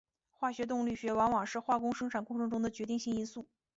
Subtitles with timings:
[0.31, 3.45] 化学动力学往往是化工生产过程中的决定性因素。